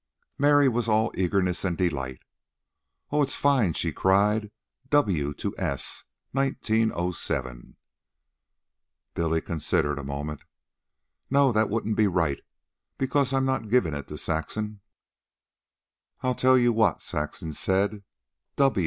Mary 0.39 0.67
was 0.67 0.87
all 0.89 1.11
eagerness 1.13 1.63
and 1.63 1.77
delight. 1.77 2.23
"Oh, 3.11 3.21
it's 3.21 3.35
fine," 3.35 3.73
she 3.73 3.91
cried. 3.91 4.49
"W 4.89 5.31
to 5.35 5.53
S, 5.59 6.05
1907." 6.33 7.75
Billy 9.13 9.41
considered 9.41 9.99
a 9.99 10.03
moment. 10.03 10.41
"No, 11.29 11.51
that 11.51 11.69
wouldn't 11.69 11.97
be 11.97 12.07
right, 12.07 12.39
because 12.97 13.31
I'm 13.31 13.45
not 13.45 13.69
giving 13.69 13.93
it 13.93 14.07
to 14.07 14.17
Saxon." 14.17 14.79
"I'll 16.23 16.33
tell 16.33 16.57
you 16.57 16.73
what," 16.73 17.03
Saxon 17.03 17.53
said. 17.53 18.01